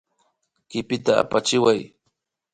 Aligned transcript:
Kipita 0.69 1.11
apachiway 1.23 1.79